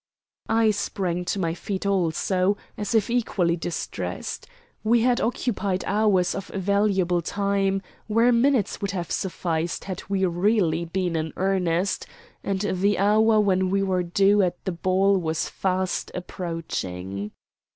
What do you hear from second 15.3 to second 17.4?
fast approaching.